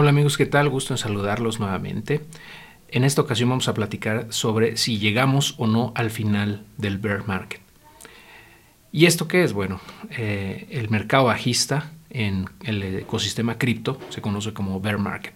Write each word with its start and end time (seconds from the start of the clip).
Hola 0.00 0.10
amigos, 0.10 0.36
¿qué 0.36 0.46
tal? 0.46 0.68
Gusto 0.68 0.94
en 0.94 0.98
saludarlos 0.98 1.58
nuevamente. 1.58 2.20
En 2.88 3.02
esta 3.02 3.20
ocasión 3.20 3.48
vamos 3.48 3.66
a 3.66 3.74
platicar 3.74 4.28
sobre 4.30 4.76
si 4.76 5.00
llegamos 5.00 5.56
o 5.58 5.66
no 5.66 5.90
al 5.96 6.10
final 6.12 6.62
del 6.76 6.98
bear 6.98 7.26
market. 7.26 7.60
¿Y 8.92 9.06
esto 9.06 9.26
qué 9.26 9.42
es? 9.42 9.52
Bueno, 9.52 9.80
eh, 10.10 10.68
el 10.70 10.88
mercado 10.88 11.24
bajista 11.24 11.90
en 12.10 12.44
el 12.62 12.80
ecosistema 12.84 13.58
cripto 13.58 13.98
se 14.10 14.22
conoce 14.22 14.52
como 14.52 14.80
bear 14.80 14.98
market. 14.98 15.34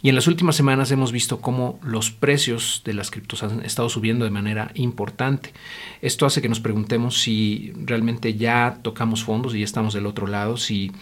Y 0.00 0.10
en 0.10 0.14
las 0.14 0.28
últimas 0.28 0.54
semanas 0.54 0.92
hemos 0.92 1.10
visto 1.10 1.40
cómo 1.40 1.80
los 1.82 2.12
precios 2.12 2.82
de 2.84 2.94
las 2.94 3.10
criptos 3.10 3.42
han 3.42 3.64
estado 3.64 3.88
subiendo 3.88 4.24
de 4.24 4.30
manera 4.30 4.70
importante. 4.74 5.52
Esto 6.02 6.24
hace 6.24 6.40
que 6.40 6.48
nos 6.48 6.60
preguntemos 6.60 7.20
si 7.20 7.72
realmente 7.84 8.34
ya 8.34 8.78
tocamos 8.80 9.24
fondos 9.24 9.56
y 9.56 9.58
ya 9.58 9.64
estamos 9.64 9.92
del 9.92 10.06
otro 10.06 10.28
lado, 10.28 10.56
si, 10.56 10.92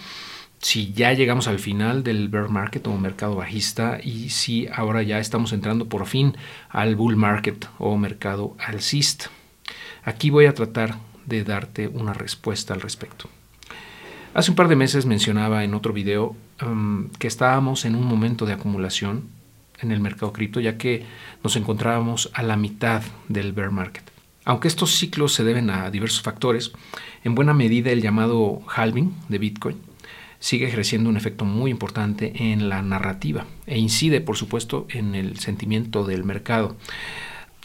si 0.60 0.92
ya 0.92 1.12
llegamos 1.12 1.48
al 1.48 1.58
final 1.58 2.02
del 2.02 2.28
bear 2.28 2.48
market 2.48 2.86
o 2.86 2.96
mercado 2.96 3.36
bajista 3.36 3.98
y 4.02 4.30
si 4.30 4.68
ahora 4.72 5.02
ya 5.02 5.18
estamos 5.18 5.52
entrando 5.52 5.88
por 5.88 6.06
fin 6.06 6.36
al 6.68 6.96
bull 6.96 7.16
market 7.16 7.68
o 7.78 7.96
mercado 7.96 8.56
alcista. 8.58 9.30
Aquí 10.02 10.30
voy 10.30 10.46
a 10.46 10.54
tratar 10.54 10.96
de 11.26 11.44
darte 11.44 11.88
una 11.88 12.12
respuesta 12.12 12.74
al 12.74 12.80
respecto. 12.80 13.28
Hace 14.34 14.50
un 14.50 14.56
par 14.56 14.68
de 14.68 14.76
meses 14.76 15.06
mencionaba 15.06 15.64
en 15.64 15.74
otro 15.74 15.92
video 15.92 16.36
um, 16.62 17.08
que 17.18 17.26
estábamos 17.26 17.84
en 17.84 17.94
un 17.94 18.04
momento 18.04 18.46
de 18.46 18.52
acumulación 18.52 19.28
en 19.80 19.92
el 19.92 20.00
mercado 20.00 20.32
cripto, 20.32 20.60
ya 20.60 20.78
que 20.78 21.04
nos 21.42 21.56
encontrábamos 21.56 22.30
a 22.34 22.42
la 22.42 22.56
mitad 22.56 23.02
del 23.28 23.52
bear 23.52 23.70
market. 23.70 24.04
Aunque 24.44 24.68
estos 24.68 24.92
ciclos 24.96 25.32
se 25.32 25.42
deben 25.42 25.70
a 25.70 25.90
diversos 25.90 26.22
factores, 26.22 26.72
en 27.24 27.34
buena 27.34 27.52
medida 27.52 27.90
el 27.90 28.00
llamado 28.00 28.62
halving 28.74 29.14
de 29.28 29.38
Bitcoin 29.38 29.85
sigue 30.38 30.66
ejerciendo 30.66 31.10
un 31.10 31.16
efecto 31.16 31.44
muy 31.44 31.70
importante 31.70 32.32
en 32.52 32.68
la 32.68 32.82
narrativa 32.82 33.46
e 33.66 33.78
incide, 33.78 34.20
por 34.20 34.36
supuesto, 34.36 34.86
en 34.90 35.14
el 35.14 35.38
sentimiento 35.38 36.04
del 36.04 36.24
mercado. 36.24 36.76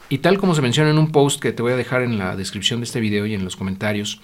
Y 0.10 0.18
tal 0.18 0.40
como 0.40 0.56
se 0.56 0.62
menciona 0.62 0.90
en 0.90 0.98
un 0.98 1.14
post 1.14 1.42
que 1.42 1.54
te 1.54 1.62
voy 1.62 1.72
a 1.72 1.78
dejar 1.78 2.02
en 2.02 2.18
la 2.18 2.36
descripción 2.36 2.82
de 2.82 2.84
este 2.84 3.00
video 3.00 3.26
y 3.26 3.34
en 3.34 3.46
los 3.46 3.56
comentarios, 3.56 4.20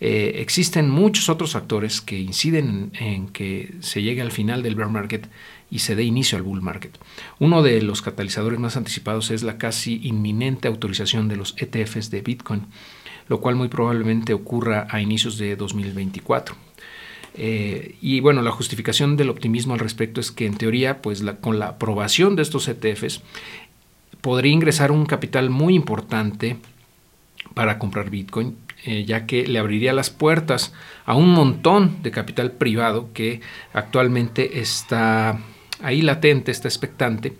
eh, 0.00 0.40
existen 0.40 0.90
muchos 0.90 1.28
otros 1.28 1.52
factores 1.52 2.00
que 2.00 2.18
inciden 2.18 2.90
en, 2.98 3.28
que 3.28 3.74
se 3.80 4.02
llegue 4.02 4.20
al 4.20 4.32
final 4.32 4.64
del 4.64 4.74
bear 4.74 4.90
market 4.90 5.28
y 5.70 5.80
se 5.80 5.94
dé 5.94 6.02
inicio 6.02 6.38
al 6.38 6.42
bull 6.42 6.62
market. 6.62 6.98
Uno 7.38 7.62
de 7.62 7.80
los 7.82 8.02
catalizadores 8.02 8.58
más 8.58 8.76
anticipados 8.76 9.30
es 9.30 9.44
la 9.44 9.58
casi 9.58 10.00
inminente 10.02 10.66
autorización 10.66 11.28
de 11.28 11.36
los 11.36 11.54
ETFs 11.56 12.10
de 12.10 12.20
Bitcoin, 12.20 12.66
lo 13.28 13.40
cual 13.40 13.56
muy 13.56 13.68
probablemente 13.68 14.32
ocurra 14.32 14.86
a 14.90 15.00
inicios 15.00 15.38
de 15.38 15.54
2024. 15.54 16.56
Eh, 17.34 17.96
y 18.00 18.20
bueno, 18.20 18.42
la 18.42 18.50
justificación 18.50 19.16
del 19.16 19.30
optimismo 19.30 19.74
al 19.74 19.80
respecto 19.80 20.20
es 20.20 20.32
que 20.32 20.46
en 20.46 20.56
teoría, 20.56 21.02
pues 21.02 21.22
con 21.40 21.58
la 21.58 21.68
aprobación 21.68 22.36
de 22.36 22.42
estos 22.42 22.68
ETFs, 22.68 23.22
podría 24.20 24.52
ingresar 24.52 24.90
un 24.90 25.06
capital 25.06 25.50
muy 25.50 25.74
importante 25.74 26.56
para 27.54 27.78
comprar 27.78 28.10
Bitcoin 28.10 28.56
eh, 28.84 29.04
ya 29.04 29.26
que 29.26 29.46
le 29.46 29.58
abriría 29.58 29.92
las 29.92 30.08
puertas 30.10 30.72
a 31.04 31.16
un 31.16 31.30
montón 31.30 32.00
de 32.02 32.12
capital 32.12 32.52
privado 32.52 33.10
que 33.12 33.40
actualmente 33.72 34.60
está 34.60 35.40
ahí 35.82 36.00
latente, 36.00 36.52
está 36.52 36.68
expectante. 36.68 37.32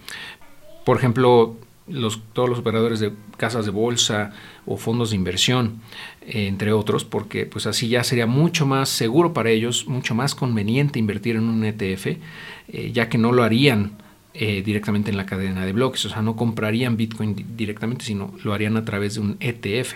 Por 0.84 0.96
ejemplo, 0.96 1.56
los, 1.88 2.20
todos 2.32 2.48
los 2.48 2.58
operadores 2.58 3.00
de 3.00 3.12
casas 3.36 3.64
de 3.64 3.70
bolsa 3.70 4.32
o 4.66 4.76
fondos 4.76 5.10
de 5.10 5.16
inversión, 5.16 5.80
eh, 6.22 6.46
entre 6.46 6.72
otros, 6.72 7.04
porque 7.04 7.46
pues 7.46 7.66
así 7.66 7.88
ya 7.88 8.04
sería 8.04 8.26
mucho 8.26 8.66
más 8.66 8.88
seguro 8.88 9.32
para 9.32 9.50
ellos, 9.50 9.86
mucho 9.86 10.14
más 10.14 10.34
conveniente 10.34 10.98
invertir 10.98 11.36
en 11.36 11.44
un 11.44 11.64
ETF, 11.64 12.06
eh, 12.06 12.90
ya 12.92 13.08
que 13.08 13.18
no 13.18 13.32
lo 13.32 13.42
harían 13.42 13.98
directamente 14.64 15.10
en 15.10 15.16
la 15.16 15.26
cadena 15.26 15.66
de 15.66 15.72
bloques, 15.72 16.04
o 16.04 16.10
sea, 16.10 16.22
no 16.22 16.36
comprarían 16.36 16.96
Bitcoin 16.96 17.34
directamente, 17.56 18.04
sino 18.04 18.32
lo 18.44 18.54
harían 18.54 18.76
a 18.76 18.84
través 18.84 19.14
de 19.14 19.20
un 19.20 19.36
ETF. 19.40 19.94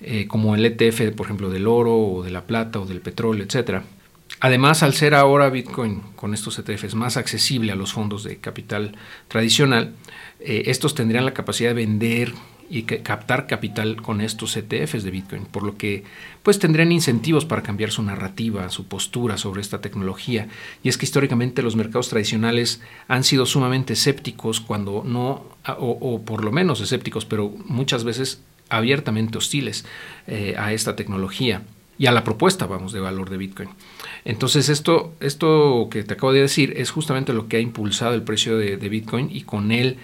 Eh, 0.00 0.28
como 0.28 0.54
el 0.54 0.64
ETF, 0.64 1.12
por 1.16 1.26
ejemplo, 1.26 1.50
del 1.50 1.66
oro 1.66 1.96
o 1.96 2.22
de 2.22 2.30
la 2.30 2.46
plata 2.46 2.78
o 2.78 2.86
del 2.86 3.00
petróleo, 3.00 3.44
etc. 3.44 3.82
Además, 4.40 4.82
al 4.82 4.94
ser 4.94 5.14
ahora 5.14 5.50
Bitcoin 5.50 6.00
con 6.14 6.32
estos 6.32 6.58
ETFs 6.58 6.94
más 6.94 7.16
accesible 7.16 7.72
a 7.72 7.76
los 7.76 7.92
fondos 7.92 8.22
de 8.22 8.36
capital 8.36 8.96
tradicional, 9.26 9.94
eh, 10.40 10.64
estos 10.66 10.94
tendrían 10.94 11.24
la 11.24 11.34
capacidad 11.34 11.70
de 11.70 11.74
vender 11.74 12.32
y 12.70 12.82
captar 12.82 13.46
capital 13.46 14.02
con 14.02 14.20
estos 14.20 14.54
ETFs 14.56 15.02
de 15.02 15.10
Bitcoin, 15.10 15.46
por 15.46 15.62
lo 15.62 15.78
que 15.78 16.04
pues 16.42 16.58
tendrían 16.58 16.92
incentivos 16.92 17.46
para 17.46 17.62
cambiar 17.62 17.90
su 17.90 18.02
narrativa, 18.02 18.68
su 18.68 18.86
postura 18.86 19.38
sobre 19.38 19.62
esta 19.62 19.80
tecnología. 19.80 20.48
Y 20.82 20.90
es 20.90 20.98
que 20.98 21.06
históricamente 21.06 21.62
los 21.62 21.76
mercados 21.76 22.10
tradicionales 22.10 22.82
han 23.08 23.24
sido 23.24 23.46
sumamente 23.46 23.94
escépticos 23.94 24.60
cuando 24.60 25.02
no, 25.04 25.46
o 25.78 26.22
por 26.24 26.44
lo 26.44 26.52
menos 26.52 26.80
escépticos, 26.80 27.24
pero 27.24 27.48
muchas 27.64 28.04
veces 28.04 28.42
abiertamente 28.68 29.38
hostiles 29.38 29.86
eh, 30.26 30.54
a 30.58 30.74
esta 30.74 30.94
tecnología 30.94 31.62
y 31.98 32.06
a 32.06 32.12
la 32.12 32.24
propuesta, 32.24 32.66
vamos, 32.66 32.92
de 32.92 33.00
valor 33.00 33.28
de 33.28 33.36
Bitcoin. 33.36 33.68
Entonces, 34.24 34.68
esto, 34.68 35.14
esto 35.20 35.88
que 35.90 36.04
te 36.04 36.14
acabo 36.14 36.32
de 36.32 36.40
decir 36.40 36.74
es 36.76 36.90
justamente 36.90 37.32
lo 37.32 37.48
que 37.48 37.56
ha 37.56 37.60
impulsado 37.60 38.14
el 38.14 38.22
precio 38.22 38.56
de, 38.56 38.76
Bitcoin 38.76 39.28
y 39.32 39.42
con 39.42 39.72
él, 39.72 39.98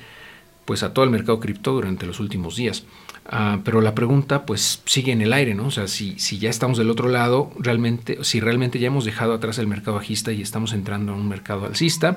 pues 0.64 0.82
a 0.82 0.92
todo 0.92 1.04
el 1.04 1.10
mercado 1.10 1.38
cripto 1.38 1.72
durante 1.72 2.06
los 2.06 2.18
últimos 2.18 2.56
días. 2.56 2.84
Ah, 3.26 3.60
pero 3.64 3.80
la 3.80 3.94
pregunta, 3.94 4.44
pues, 4.44 4.82
sigue 4.84 5.12
en 5.12 5.22
el 5.22 5.32
aire, 5.32 5.54
¿no? 5.54 5.66
O 5.66 5.70
sea, 5.70 5.86
si, 5.86 6.18
si 6.18 6.38
ya 6.38 6.50
estamos 6.50 6.76
del 6.76 6.90
otro 6.90 7.08
lado, 7.08 7.52
realmente, 7.58 8.18
si 8.22 8.40
realmente 8.40 8.78
ya 8.78 8.88
hemos 8.88 9.04
dejado 9.04 9.32
atrás 9.32 9.58
el 9.58 9.66
mercado 9.66 9.96
bajista 9.96 10.32
y 10.32 10.42
estamos 10.42 10.72
entrando 10.72 11.12
en 11.12 11.20
un 11.20 11.28
mercado 11.28 11.64
alcista. 11.64 12.16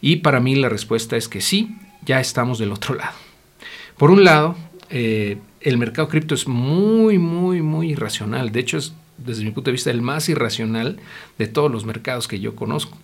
Y 0.00 0.16
para 0.16 0.40
mí 0.40 0.54
la 0.54 0.68
respuesta 0.68 1.16
es 1.16 1.28
que 1.28 1.40
sí, 1.40 1.76
ya 2.04 2.20
estamos 2.20 2.58
del 2.58 2.72
otro 2.72 2.94
lado. 2.94 3.16
Por 3.98 4.10
un 4.10 4.24
lado, 4.24 4.56
eh, 4.88 5.38
el 5.60 5.78
mercado 5.78 6.08
cripto 6.08 6.34
es 6.34 6.46
muy, 6.46 7.18
muy, 7.18 7.60
muy 7.60 7.90
irracional. 7.90 8.52
De 8.52 8.60
hecho, 8.60 8.78
es 8.78 8.94
desde 9.18 9.44
mi 9.44 9.50
punto 9.50 9.70
de 9.70 9.72
vista 9.72 9.90
el 9.90 10.02
más 10.02 10.28
irracional 10.28 10.98
de 11.38 11.46
todos 11.46 11.70
los 11.70 11.84
mercados 11.84 12.28
que 12.28 12.40
yo 12.40 12.54
conozco. 12.54 12.98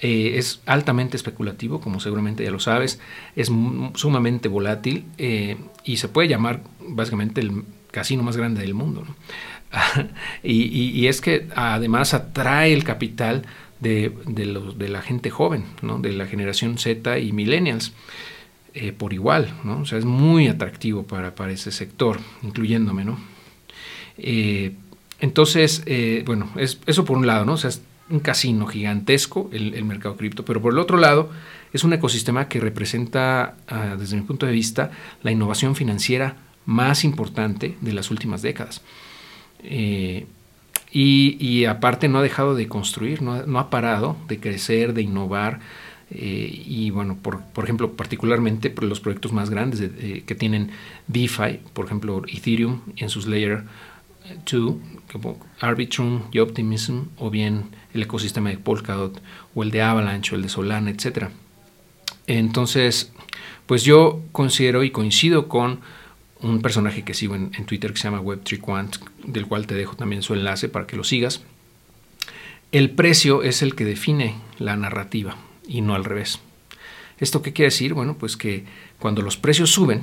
Eh, 0.00 0.38
es 0.38 0.60
altamente 0.66 1.16
especulativo, 1.16 1.80
como 1.80 1.98
seguramente 1.98 2.44
ya 2.44 2.52
lo 2.52 2.60
sabes, 2.60 3.00
es 3.34 3.50
sumamente 3.94 4.48
volátil 4.48 5.04
eh, 5.18 5.56
y 5.84 5.96
se 5.96 6.08
puede 6.08 6.28
llamar 6.28 6.62
básicamente 6.80 7.40
el 7.40 7.64
casino 7.90 8.22
más 8.22 8.36
grande 8.36 8.60
del 8.60 8.74
mundo. 8.74 9.04
y, 10.42 11.06
es 11.06 11.20
que 11.20 11.48
además 11.54 12.14
atrae 12.14 12.72
el 12.72 12.84
capital 12.84 13.44
de, 13.80 14.12
de 14.26 14.88
la 14.88 15.02
gente 15.02 15.30
joven, 15.30 15.64
¿no? 15.82 15.98
de 15.98 16.12
la 16.12 16.26
generación 16.26 16.78
Z 16.78 17.18
y 17.18 17.32
millennials. 17.32 17.92
Eh, 18.74 18.92
por 18.92 19.12
igual, 19.12 19.52
¿no? 19.64 19.80
O 19.80 19.84
sea, 19.86 19.98
es 19.98 20.04
muy 20.04 20.46
atractivo 20.46 21.02
para, 21.02 21.34
para 21.34 21.50
ese 21.50 21.72
sector, 21.72 22.20
incluyéndome, 22.42 23.04
¿no? 23.04 23.18
Eh, 25.18 25.24
entonces, 25.24 25.82
eh, 25.86 26.22
bueno, 26.26 26.48
es, 26.56 26.78
eso 26.86 27.04
por 27.04 27.16
un 27.16 27.26
lado, 27.26 27.44
¿no? 27.44 27.54
O 27.54 27.56
sea, 27.56 27.70
es 27.70 27.82
un 28.10 28.20
casino 28.20 28.66
gigantesco 28.66 29.50
el, 29.52 29.84
mercado 29.84 30.16
cripto, 30.16 30.44
pero 30.44 30.62
por 30.62 30.72
el 30.72 30.78
otro 30.78 30.96
lado, 30.96 31.30
es 31.72 31.84
un 31.84 31.92
ecosistema 31.92 32.48
que 32.48 32.60
representa, 32.60 33.56
ah, 33.68 33.96
desde 33.98 34.16
mi 34.16 34.22
punto 34.22 34.46
de 34.46 34.52
vista, 34.52 34.90
la 35.22 35.30
innovación 35.30 35.76
financiera 35.76 36.36
más 36.64 37.04
importante 37.04 37.76
de 37.80 37.92
las 37.92 38.10
últimas 38.10 38.42
décadas. 38.42 38.82
y, 39.62 40.24
y, 40.90 41.64
aparte 41.66 42.08
no 42.08 42.18
ha 42.18 42.22
dejado 42.22 42.54
de 42.54 42.68
construir, 42.68 43.20
no, 43.20 43.44
no 43.46 43.58
ha 43.58 43.68
parado 43.68 44.16
de 44.28 44.38
crecer, 44.40 44.94
de 44.94 45.02
innovar, 45.02 45.60
eh, 46.10 46.62
y 46.66 46.90
bueno, 46.90 47.18
por, 47.20 47.42
por, 47.42 47.64
ejemplo, 47.64 47.92
particularmente 47.92 48.70
por 48.70 48.84
los 48.84 49.00
proyectos 49.00 49.32
más 49.32 49.50
grandes 49.50 49.80
que 50.24 50.34
tienen 50.34 50.70
DeFi, 51.06 51.60
por 51.74 51.84
ejemplo, 51.84 52.22
Ethereum 52.26 52.80
en 52.96 53.10
sus 53.10 53.26
Layer 53.26 53.64
2, 54.50 54.74
como 55.12 55.38
Arbitrum 55.60 56.22
y 56.32 56.38
Optimism, 56.38 57.04
o 57.16 57.30
bien 57.30 57.70
el 57.94 58.02
ecosistema 58.02 58.50
de 58.50 58.58
Polkadot, 58.58 59.20
o 59.54 59.62
el 59.62 59.70
de 59.70 59.82
Avalanche, 59.82 60.34
o 60.34 60.36
el 60.36 60.42
de 60.42 60.48
Solana, 60.48 60.90
etc. 60.90 61.28
Entonces, 62.26 63.12
pues 63.66 63.84
yo 63.84 64.22
considero 64.32 64.84
y 64.84 64.90
coincido 64.90 65.48
con 65.48 65.80
un 66.40 66.62
personaje 66.62 67.02
que 67.04 67.14
sigo 67.14 67.34
en, 67.34 67.50
en 67.56 67.66
Twitter 67.66 67.92
que 67.92 67.98
se 67.98 68.04
llama 68.04 68.22
Web3Quant, 68.22 68.98
del 69.24 69.46
cual 69.46 69.66
te 69.66 69.74
dejo 69.74 69.96
también 69.96 70.22
su 70.22 70.34
enlace 70.34 70.68
para 70.68 70.86
que 70.86 70.96
lo 70.96 71.04
sigas. 71.04 71.42
El 72.70 72.90
precio 72.90 73.42
es 73.42 73.62
el 73.62 73.74
que 73.74 73.84
define 73.84 74.34
la 74.58 74.76
narrativa 74.76 75.36
y 75.66 75.80
no 75.80 75.94
al 75.94 76.04
revés. 76.04 76.38
¿Esto 77.18 77.42
qué 77.42 77.52
quiere 77.52 77.68
decir? 77.68 77.94
Bueno, 77.94 78.16
pues 78.16 78.36
que 78.36 78.64
cuando 78.98 79.22
los 79.22 79.36
precios 79.36 79.70
suben, 79.70 80.02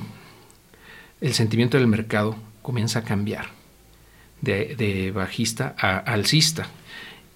el 1.20 1.32
sentimiento 1.32 1.78
del 1.78 1.86
mercado 1.86 2.36
comienza 2.62 2.98
a 3.00 3.04
cambiar 3.04 3.50
de, 4.40 5.12
bajista 5.14 5.74
a 5.78 5.98
alcista. 5.98 6.68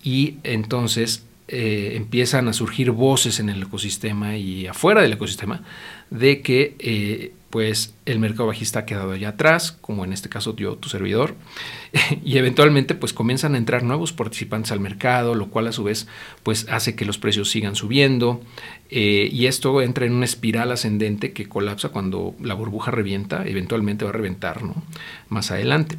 Y 0.03 0.37
entonces 0.43 1.25
eh, 1.49 1.93
empiezan 1.97 2.49
a 2.49 2.53
surgir 2.53 2.91
voces 2.91 3.41
en 3.41 3.49
el 3.49 3.63
ecosistema 3.63 4.37
y 4.37 4.67
afuera 4.67 5.03
del 5.03 5.13
ecosistema 5.13 5.63
de 6.11 6.43
que 6.43 6.77
eh, 6.79 7.33
pues 7.51 7.95
el 8.07 8.21
mercado 8.21 8.47
bajista 8.47 8.81
ha 8.81 8.87
quedado 8.87 9.11
allá 9.11 9.31
atrás, 9.31 9.73
como 9.73 10.05
en 10.05 10.13
este 10.13 10.29
caso 10.29 10.55
yo, 10.55 10.77
tu 10.77 10.89
servidor, 10.89 11.35
y 12.25 12.39
eventualmente 12.39 12.95
pues 12.95 13.13
comienzan 13.13 13.57
a 13.57 13.59
entrar 13.59 13.83
nuevos 13.83 14.13
participantes 14.13 14.71
al 14.71 14.79
mercado, 14.79 15.35
lo 15.35 15.49
cual 15.49 15.67
a 15.67 15.73
su 15.73 15.83
vez 15.83 16.07
pues 16.45 16.67
hace 16.71 16.95
que 16.95 17.05
los 17.05 17.19
precios 17.19 17.51
sigan 17.51 17.75
subiendo 17.75 18.41
eh, 18.89 19.29
y 19.33 19.47
esto 19.47 19.83
entra 19.83 20.07
en 20.07 20.13
una 20.13 20.25
espiral 20.25 20.71
ascendente 20.71 21.33
que 21.33 21.49
colapsa 21.49 21.89
cuando 21.89 22.37
la 22.41 22.55
burbuja 22.55 22.93
revienta, 22.93 23.45
eventualmente 23.45 24.05
va 24.05 24.11
a 24.11 24.15
reventar 24.15 24.63
¿no? 24.63 24.81
más 25.29 25.51
adelante. 25.51 25.99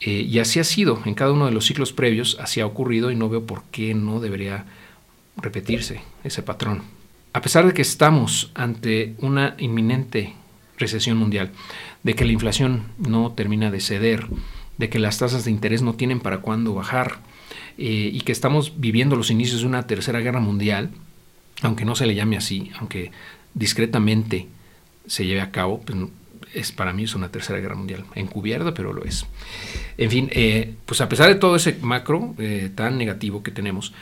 Y 0.00 0.38
así 0.38 0.58
ha 0.60 0.64
sido 0.64 1.02
en 1.04 1.14
cada 1.14 1.32
uno 1.32 1.46
de 1.46 1.52
los 1.52 1.66
ciclos 1.66 1.92
previos, 1.92 2.38
así 2.40 2.60
ha 2.60 2.66
ocurrido 2.66 3.10
y 3.10 3.16
no 3.16 3.28
veo 3.28 3.44
por 3.44 3.64
qué 3.64 3.94
no 3.94 4.20
debería 4.20 4.64
repetirse 5.36 6.00
ese 6.24 6.42
patrón. 6.42 6.82
A 7.32 7.42
pesar 7.42 7.66
de 7.66 7.74
que 7.74 7.82
estamos 7.82 8.50
ante 8.54 9.14
una 9.18 9.54
inminente 9.58 10.34
recesión 10.78 11.16
mundial, 11.16 11.50
de 12.02 12.14
que 12.14 12.24
la 12.24 12.32
inflación 12.32 12.84
no 12.98 13.32
termina 13.32 13.70
de 13.70 13.80
ceder, 13.80 14.26
de 14.78 14.88
que 14.88 14.98
las 14.98 15.18
tasas 15.18 15.44
de 15.44 15.50
interés 15.50 15.82
no 15.82 15.94
tienen 15.94 16.20
para 16.20 16.38
cuándo 16.38 16.74
bajar 16.74 17.18
eh, 17.78 18.10
y 18.12 18.20
que 18.22 18.32
estamos 18.32 18.80
viviendo 18.80 19.14
los 19.14 19.30
inicios 19.30 19.60
de 19.60 19.66
una 19.66 19.86
tercera 19.86 20.20
guerra 20.20 20.40
mundial, 20.40 20.90
aunque 21.62 21.84
no 21.84 21.94
se 21.94 22.06
le 22.06 22.14
llame 22.14 22.36
así, 22.36 22.70
aunque 22.78 23.12
discretamente 23.54 24.48
se 25.06 25.26
lleve 25.26 25.42
a 25.42 25.50
cabo, 25.50 25.80
pues 25.82 25.98
es 26.54 26.72
para 26.72 26.92
mí 26.92 27.04
es 27.04 27.14
una 27.14 27.30
tercera 27.30 27.58
guerra 27.60 27.76
mundial, 27.76 28.04
encubierta, 28.14 28.74
pero 28.74 28.92
lo 28.92 29.04
es. 29.04 29.26
En 29.96 30.10
fin, 30.10 30.28
eh, 30.32 30.74
pues 30.86 31.00
a 31.00 31.08
pesar 31.08 31.28
de 31.28 31.36
todo 31.36 31.56
ese 31.56 31.76
macro 31.80 32.34
eh, 32.38 32.70
tan 32.74 32.98
negativo 32.98 33.42
que 33.42 33.50
tenemos, 33.50 33.92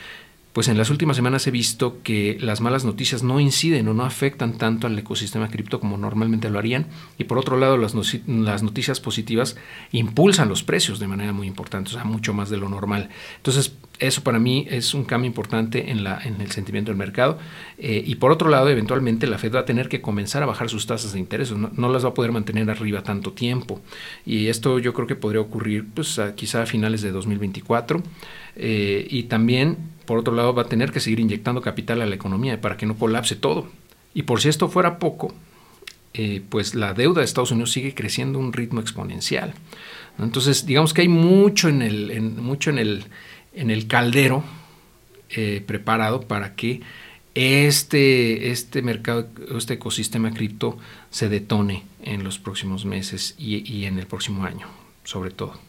pues 0.58 0.66
en 0.66 0.76
las 0.76 0.90
últimas 0.90 1.14
semanas 1.14 1.46
he 1.46 1.52
visto 1.52 2.02
que 2.02 2.36
las 2.40 2.60
malas 2.60 2.84
noticias 2.84 3.22
no 3.22 3.38
inciden 3.38 3.86
o 3.86 3.94
no 3.94 4.04
afectan 4.04 4.58
tanto 4.58 4.88
al 4.88 4.98
ecosistema 4.98 5.50
cripto 5.50 5.78
como 5.78 5.96
normalmente 5.96 6.50
lo 6.50 6.58
harían. 6.58 6.88
Y 7.16 7.22
por 7.22 7.38
otro 7.38 7.56
lado, 7.58 7.76
las, 7.76 7.94
noticias 7.94 8.98
positivas 8.98 9.56
impulsan 9.92 10.48
los 10.48 10.64
precios 10.64 10.98
de 10.98 11.06
manera 11.06 11.32
muy 11.32 11.46
importante, 11.46 11.90
o 11.90 11.92
sea, 11.92 12.02
mucho 12.02 12.34
más 12.34 12.50
de 12.50 12.56
lo 12.56 12.68
normal. 12.68 13.08
Entonces, 13.36 13.76
eso 14.00 14.24
para 14.24 14.40
mí 14.40 14.66
es 14.68 14.94
un 14.94 15.04
cambio 15.04 15.28
importante 15.28 15.92
en, 15.92 16.02
la, 16.02 16.18
en 16.24 16.40
el 16.40 16.50
sentimiento 16.50 16.90
del 16.90 16.98
mercado. 16.98 17.38
Eh, 17.78 18.02
y 18.04 18.16
por 18.16 18.32
otro 18.32 18.48
lado, 18.48 18.68
eventualmente 18.68 19.28
la 19.28 19.38
Fed 19.38 19.54
va 19.54 19.60
a 19.60 19.64
tener 19.64 19.88
que 19.88 20.00
comenzar 20.00 20.42
a 20.42 20.46
bajar 20.46 20.68
sus 20.68 20.88
tasas 20.88 21.12
de 21.12 21.20
interés, 21.20 21.52
no, 21.52 21.88
las 21.88 22.04
va 22.04 22.08
a 22.08 22.14
poder 22.14 22.32
mantener 22.32 22.68
arriba 22.68 23.04
tanto 23.04 23.32
tiempo. 23.32 23.80
Y 24.26 24.48
esto 24.48 24.80
yo 24.80 24.92
creo 24.92 25.06
que 25.06 25.14
podría 25.14 25.40
ocurrir 25.40 25.86
pues, 25.94 26.20
quizá 26.34 26.62
a 26.62 26.66
finales 26.66 27.00
de 27.00 27.12
2024. 27.12 28.02
Eh, 28.56 29.06
y 29.08 29.22
también 29.22 29.96
por 30.08 30.18
otro 30.18 30.34
lado, 30.34 30.54
va 30.54 30.62
a 30.62 30.68
tener 30.68 30.90
que 30.90 31.00
seguir 31.00 31.20
inyectando 31.20 31.60
capital 31.60 32.00
a 32.00 32.06
la 32.06 32.14
economía 32.14 32.62
para 32.62 32.78
que 32.78 32.86
no 32.86 32.96
colapse 32.96 33.36
todo. 33.36 33.68
Y 34.14 34.22
por 34.22 34.40
si 34.40 34.48
esto 34.48 34.70
fuera 34.70 34.98
poco, 34.98 35.34
eh, 36.14 36.40
pues 36.48 36.74
la 36.74 36.94
deuda 36.94 37.20
de 37.20 37.26
Estados 37.26 37.50
Unidos 37.50 37.72
sigue 37.72 37.94
creciendo 37.94 38.38
a 38.38 38.42
un 38.42 38.54
ritmo 38.54 38.80
exponencial. 38.80 39.52
Entonces, 40.18 40.64
digamos 40.64 40.94
que 40.94 41.02
hay 41.02 41.08
mucho 41.08 41.68
en 41.68 41.82
el, 41.82 42.22
mucho 42.22 42.70
en 42.70 42.78
el, 42.78 43.04
en 43.52 43.70
el 43.70 43.86
caldero 43.86 44.44
eh, 45.28 45.62
preparado 45.66 46.22
para 46.22 46.54
que 46.54 46.80
este, 47.34 48.50
este 48.50 48.80
mercado, 48.80 49.28
este 49.58 49.74
ecosistema 49.74 50.32
cripto 50.32 50.78
se 51.10 51.28
detone 51.28 51.84
en 52.02 52.24
los 52.24 52.38
próximos 52.38 52.86
meses 52.86 53.34
y 53.36 53.84
en 53.84 53.98
el 53.98 54.06
próximo 54.06 54.44
año, 54.44 54.68
sobre 55.04 55.32
todo. 55.32 55.68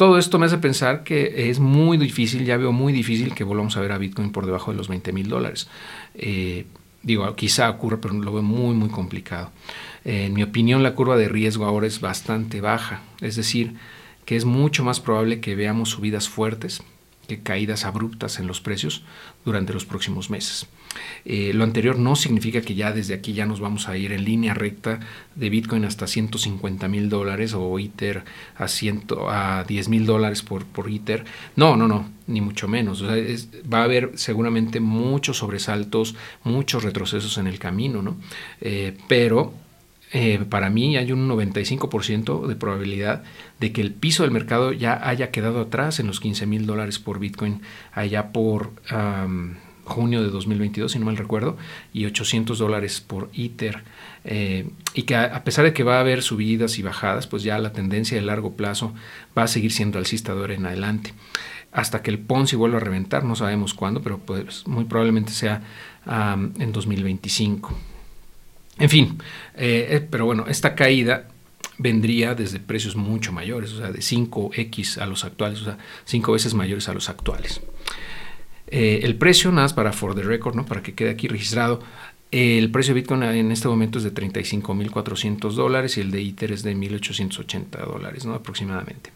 Todo 0.00 0.16
esto 0.16 0.38
me 0.38 0.46
hace 0.46 0.56
pensar 0.56 1.04
que 1.04 1.50
es 1.50 1.60
muy 1.60 1.98
difícil, 1.98 2.46
ya 2.46 2.56
veo 2.56 2.72
muy 2.72 2.90
difícil 2.90 3.34
que 3.34 3.44
volvamos 3.44 3.76
a 3.76 3.82
ver 3.82 3.92
a 3.92 3.98
Bitcoin 3.98 4.32
por 4.32 4.46
debajo 4.46 4.70
de 4.70 4.78
los 4.78 4.88
20 4.88 5.12
mil 5.12 5.28
dólares. 5.28 5.68
Eh, 6.14 6.64
digo, 7.02 7.36
quizá 7.36 7.68
ocurra, 7.68 7.98
pero 8.00 8.14
lo 8.14 8.32
veo 8.32 8.42
muy, 8.42 8.74
muy 8.74 8.88
complicado. 8.88 9.50
En 10.06 10.32
mi 10.32 10.42
opinión, 10.42 10.82
la 10.82 10.94
curva 10.94 11.18
de 11.18 11.28
riesgo 11.28 11.66
ahora 11.66 11.86
es 11.86 12.00
bastante 12.00 12.62
baja, 12.62 13.02
es 13.20 13.36
decir, 13.36 13.74
que 14.24 14.36
es 14.36 14.46
mucho 14.46 14.84
más 14.84 15.00
probable 15.00 15.40
que 15.40 15.54
veamos 15.54 15.90
subidas 15.90 16.30
fuertes 16.30 16.82
caídas 17.38 17.84
abruptas 17.84 18.38
en 18.38 18.46
los 18.46 18.60
precios 18.60 19.02
durante 19.44 19.72
los 19.72 19.84
próximos 19.84 20.28
meses. 20.28 20.66
Eh, 21.24 21.52
lo 21.54 21.64
anterior 21.64 21.98
no 21.98 22.16
significa 22.16 22.60
que 22.62 22.74
ya 22.74 22.92
desde 22.92 23.14
aquí 23.14 23.32
ya 23.32 23.46
nos 23.46 23.60
vamos 23.60 23.88
a 23.88 23.96
ir 23.96 24.12
en 24.12 24.24
línea 24.24 24.54
recta 24.54 25.00
de 25.34 25.48
Bitcoin 25.48 25.84
hasta 25.84 26.06
150 26.06 26.88
mil 26.88 27.08
dólares 27.08 27.54
o 27.54 27.78
ITER 27.78 28.24
a, 28.56 29.58
a 29.60 29.64
10 29.64 29.88
mil 29.88 30.06
dólares 30.06 30.42
por, 30.42 30.64
por 30.64 30.90
ITER. 30.90 31.24
No, 31.56 31.76
no, 31.76 31.86
no, 31.86 32.10
ni 32.26 32.40
mucho 32.40 32.68
menos. 32.68 33.04
va 33.04 33.78
a 33.78 33.84
haber 33.84 34.12
seguramente 34.16 34.80
muchos 34.80 35.38
sobresaltos, 35.38 36.16
muchos 36.44 36.82
retrocesos 36.82 37.38
en 37.38 37.46
el 37.46 37.58
camino, 37.58 38.02
¿no? 38.02 38.16
Eh, 38.60 38.96
pero 39.08 39.54
eh, 40.12 40.44
para 40.48 40.70
mí 40.70 40.96
hay 40.96 41.12
un 41.12 41.28
95% 41.28 42.46
de 42.46 42.56
probabilidad 42.56 43.22
de 43.60 43.72
que 43.72 43.80
el 43.80 43.92
piso 43.92 44.24
del 44.24 44.32
mercado 44.32 44.72
ya 44.72 45.08
haya 45.08 45.30
quedado 45.30 45.60
atrás 45.60 46.00
en 46.00 46.06
los 46.06 46.20
15 46.20 46.46
mil 46.46 46.66
dólares 46.66 46.98
por 46.98 47.18
Bitcoin 47.18 47.62
allá 47.92 48.32
por 48.32 48.72
junio 49.90 50.22
de 50.22 50.30
2022, 50.30 50.92
si 50.92 50.98
no 50.98 51.06
mal 51.06 51.16
recuerdo, 51.16 51.58
y 51.92 52.06
800 52.06 52.58
dólares 52.58 53.00
por 53.00 53.28
ITER. 53.32 53.82
Eh, 54.24 54.70
y 54.94 55.02
que 55.02 55.16
a, 55.16 55.44
pesar 55.44 55.64
de 55.64 55.72
que 55.72 55.82
va 55.82 55.96
a 55.96 56.00
haber 56.00 56.22
subidas 56.22 56.78
y 56.78 56.82
bajadas, 56.82 57.26
pues 57.26 57.42
ya 57.42 57.58
la 57.58 57.72
tendencia 57.72 58.16
de 58.16 58.22
largo 58.24 58.54
plazo 58.54 58.94
va 59.36 59.42
a 59.42 59.48
seguir 59.48 59.72
siendo 59.72 59.98
alcista 59.98 60.32
en 60.32 60.66
adelante. 60.66 61.12
Hasta 61.72 62.02
que 62.02 62.10
el 62.10 62.18
Ponzi 62.18 62.56
vuelva 62.56 62.78
a 62.78 62.80
reventar, 62.80 63.24
no 63.24 63.36
sabemos 63.36 63.74
cuándo, 63.74 64.02
pero 64.02 64.18
pues 64.18 64.66
muy 64.66 64.84
probablemente 64.84 65.32
sea 65.32 65.62
en 66.06 66.72
2025. 66.72 67.89
En 68.80 68.88
fin, 68.88 69.18
eh, 69.56 69.88
eh, 69.90 70.08
pero 70.10 70.24
bueno, 70.24 70.46
esta 70.48 70.74
caída 70.74 71.28
vendría 71.76 72.34
desde 72.34 72.60
precios 72.60 72.96
mucho 72.96 73.30
mayores, 73.30 73.72
o 73.72 73.78
sea, 73.78 73.92
de 73.92 74.00
5x 74.00 74.98
a 74.98 75.06
los 75.06 75.24
actuales, 75.24 75.60
o 75.60 75.64
sea, 75.64 75.78
5 76.04 76.32
veces 76.32 76.54
mayores 76.54 76.88
a 76.88 76.94
los 76.94 77.08
actuales. 77.08 77.60
Eh, 78.68 79.00
el 79.02 79.16
precio, 79.16 79.50
nada 79.50 79.62
más 79.64 79.74
para 79.74 79.92
for 79.92 80.14
the 80.14 80.22
record, 80.22 80.54
¿no? 80.54 80.64
para 80.64 80.82
que 80.82 80.94
quede 80.94 81.10
aquí 81.10 81.28
registrado, 81.28 81.82
el 82.32 82.70
precio 82.70 82.94
de 82.94 83.00
Bitcoin 83.00 83.24
en 83.24 83.50
este 83.50 83.66
momento 83.66 83.98
es 83.98 84.04
de 84.04 84.14
35.400 84.14 85.50
dólares 85.52 85.96
y 85.96 86.00
el 86.00 86.12
de 86.12 86.22
Ether 86.22 86.52
es 86.52 86.62
de 86.62 86.76
1.880 86.76 87.84
dólares 87.84 88.24
¿no? 88.24 88.34
aproximadamente. 88.34 89.10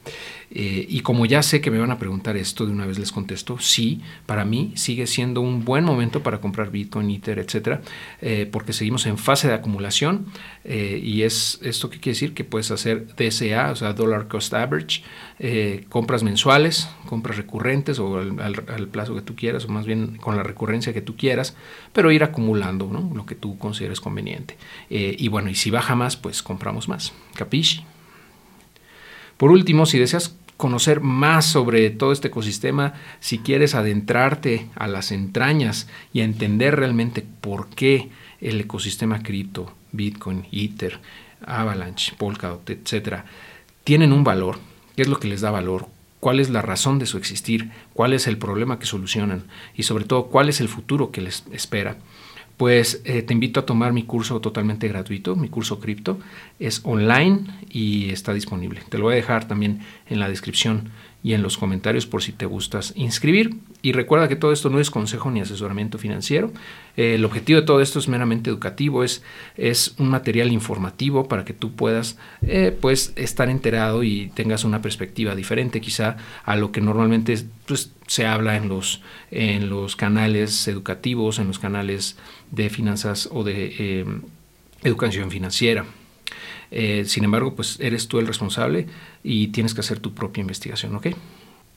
Eh, 0.50 0.84
y 0.88 1.00
como 1.00 1.24
ya 1.24 1.42
sé 1.42 1.60
que 1.60 1.70
me 1.70 1.78
van 1.78 1.92
a 1.92 1.98
preguntar 1.98 2.36
esto, 2.36 2.66
de 2.66 2.72
una 2.72 2.86
vez 2.86 2.98
les 2.98 3.12
contesto, 3.12 3.58
sí, 3.60 4.00
para 4.26 4.44
mí 4.44 4.72
sigue 4.74 5.06
siendo 5.06 5.40
un 5.40 5.64
buen 5.64 5.84
momento 5.84 6.24
para 6.24 6.40
comprar 6.40 6.72
Bitcoin, 6.72 7.08
Ether, 7.10 7.38
etcétera, 7.38 7.82
eh, 8.20 8.48
porque 8.50 8.72
seguimos 8.72 9.06
en 9.06 9.16
fase 9.16 9.46
de 9.46 9.54
acumulación 9.54 10.26
eh, 10.64 11.00
y 11.02 11.22
es 11.22 11.60
esto 11.62 11.90
que 11.90 12.00
quiere 12.00 12.14
decir 12.14 12.34
que 12.34 12.42
puedes 12.42 12.72
hacer 12.72 13.14
DSA, 13.16 13.70
o 13.70 13.76
sea, 13.76 13.92
Dollar 13.92 14.26
Cost 14.26 14.54
Average, 14.54 15.02
compras 15.88 16.22
mensuales, 16.22 16.88
compras 17.06 17.36
recurrentes 17.36 17.98
o 17.98 18.18
al, 18.18 18.40
al 18.40 18.88
plazo 18.88 19.14
que 19.14 19.22
tú 19.22 19.34
quieras, 19.36 19.64
o 19.64 19.68
más 19.68 19.86
bien 19.86 20.16
con 20.16 20.36
la 20.36 20.42
recurrencia 20.42 20.92
que 20.92 21.00
tú 21.00 21.16
quieras, 21.16 21.56
pero 21.92 22.10
ir 22.10 22.24
acumulando, 22.24 22.88
¿no? 22.92 23.03
Lo 23.14 23.26
que 23.26 23.34
tú 23.34 23.58
consideres 23.58 24.00
conveniente. 24.00 24.56
Eh, 24.90 25.16
y 25.18 25.28
bueno, 25.28 25.50
y 25.50 25.54
si 25.54 25.70
baja 25.70 25.94
más, 25.94 26.16
pues 26.16 26.42
compramos 26.42 26.88
más. 26.88 27.12
¿Capisci? 27.34 27.84
Por 29.36 29.50
último, 29.50 29.86
si 29.86 29.98
deseas 29.98 30.36
conocer 30.56 31.00
más 31.00 31.46
sobre 31.46 31.90
todo 31.90 32.12
este 32.12 32.28
ecosistema, 32.28 32.94
si 33.20 33.38
quieres 33.38 33.74
adentrarte 33.74 34.68
a 34.76 34.86
las 34.86 35.10
entrañas 35.10 35.88
y 36.12 36.20
entender 36.20 36.76
realmente 36.76 37.24
por 37.40 37.68
qué 37.68 38.10
el 38.40 38.60
ecosistema 38.60 39.22
cripto, 39.22 39.72
Bitcoin, 39.92 40.46
Ether, 40.52 41.00
Avalanche, 41.44 42.14
Polkadot, 42.16 42.68
etcétera, 42.70 43.24
tienen 43.82 44.12
un 44.12 44.24
valor, 44.24 44.58
qué 44.96 45.02
es 45.02 45.08
lo 45.08 45.18
que 45.18 45.28
les 45.28 45.40
da 45.40 45.50
valor, 45.50 45.88
cuál 46.20 46.40
es 46.40 46.50
la 46.50 46.62
razón 46.62 46.98
de 46.98 47.06
su 47.06 47.18
existir, 47.18 47.70
cuál 47.92 48.12
es 48.12 48.26
el 48.26 48.38
problema 48.38 48.78
que 48.78 48.86
solucionan 48.86 49.44
y 49.74 49.82
sobre 49.82 50.04
todo 50.04 50.26
cuál 50.26 50.48
es 50.48 50.60
el 50.60 50.68
futuro 50.68 51.10
que 51.10 51.20
les 51.20 51.44
espera 51.52 51.98
pues 52.56 53.02
eh, 53.04 53.22
te 53.22 53.32
invito 53.32 53.60
a 53.60 53.66
tomar 53.66 53.92
mi 53.92 54.04
curso 54.04 54.40
totalmente 54.40 54.88
gratuito, 54.88 55.34
mi 55.36 55.48
curso 55.48 55.80
cripto. 55.80 56.18
Es 56.58 56.80
online 56.84 57.46
y 57.68 58.10
está 58.10 58.32
disponible. 58.32 58.82
Te 58.88 58.98
lo 58.98 59.04
voy 59.04 59.14
a 59.14 59.16
dejar 59.16 59.48
también 59.48 59.80
en 60.08 60.20
la 60.20 60.28
descripción 60.28 60.90
y 61.24 61.32
en 61.32 61.42
los 61.42 61.56
comentarios 61.56 62.06
por 62.06 62.22
si 62.22 62.32
te 62.32 62.44
gustas 62.44 62.92
inscribir. 62.96 63.56
Y 63.80 63.92
recuerda 63.92 64.28
que 64.28 64.36
todo 64.36 64.52
esto 64.52 64.68
no 64.68 64.78
es 64.78 64.90
consejo 64.90 65.30
ni 65.30 65.40
asesoramiento 65.40 65.96
financiero. 65.96 66.52
Eh, 66.98 67.14
el 67.14 67.24
objetivo 67.24 67.60
de 67.60 67.66
todo 67.66 67.80
esto 67.80 67.98
es 67.98 68.08
meramente 68.08 68.50
educativo, 68.50 69.02
es, 69.02 69.22
es 69.56 69.94
un 69.98 70.10
material 70.10 70.52
informativo 70.52 71.26
para 71.26 71.46
que 71.46 71.54
tú 71.54 71.72
puedas 71.72 72.18
eh, 72.42 72.76
pues, 72.78 73.14
estar 73.16 73.48
enterado 73.48 74.02
y 74.02 74.30
tengas 74.34 74.64
una 74.64 74.82
perspectiva 74.82 75.34
diferente 75.34 75.80
quizá 75.80 76.18
a 76.44 76.56
lo 76.56 76.72
que 76.72 76.82
normalmente 76.82 77.34
pues, 77.66 77.90
se 78.06 78.26
habla 78.26 78.56
en 78.56 78.68
los, 78.68 79.00
en 79.30 79.70
los 79.70 79.96
canales 79.96 80.68
educativos, 80.68 81.38
en 81.38 81.46
los 81.46 81.58
canales 81.58 82.18
de 82.50 82.68
finanzas 82.68 83.30
o 83.32 83.44
de 83.44 83.74
eh, 83.78 84.04
educación 84.82 85.30
financiera. 85.30 85.86
Eh, 86.76 87.04
sin 87.06 87.22
embargo, 87.22 87.54
pues 87.54 87.78
eres 87.78 88.08
tú 88.08 88.18
el 88.18 88.26
responsable 88.26 88.88
y 89.22 89.48
tienes 89.48 89.74
que 89.74 89.80
hacer 89.80 90.00
tu 90.00 90.12
propia 90.12 90.40
investigación, 90.40 90.96
¿ok? 90.96 91.06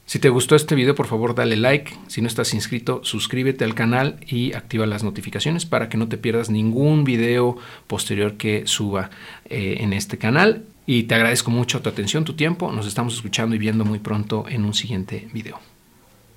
Si 0.08 0.18
te 0.18 0.30
gustó 0.30 0.56
este 0.56 0.74
video, 0.74 0.96
por 0.96 1.06
favor 1.06 1.36
dale 1.36 1.56
like. 1.56 1.94
Si 2.08 2.22
no 2.22 2.28
estás 2.28 2.54
inscrito, 2.56 3.02
suscríbete 3.04 3.64
al 3.64 3.76
canal 3.76 4.20
y 4.26 4.54
activa 4.54 4.88
las 4.88 5.04
notificaciones 5.04 5.66
para 5.66 5.88
que 5.88 5.98
no 5.98 6.08
te 6.08 6.18
pierdas 6.18 6.50
ningún 6.50 7.04
video 7.04 7.58
posterior 7.86 8.38
que 8.38 8.66
suba 8.66 9.12
eh, 9.46 9.78
en 9.82 9.94
este 9.94 10.18
canal. 10.18 10.64
Y 10.88 11.04
te 11.04 11.14
agradezco 11.14 11.52
mucho 11.52 11.82
tu 11.82 11.90
atención, 11.90 12.24
tu 12.24 12.34
tiempo. 12.34 12.72
Nos 12.72 12.88
estamos 12.88 13.14
escuchando 13.14 13.56
y 13.56 13.60
viendo 13.60 13.86
muy 13.86 14.00
pronto 14.00 14.46
en 14.50 14.66
un 14.66 14.74
siguiente 14.74 15.28
video. 15.32 15.60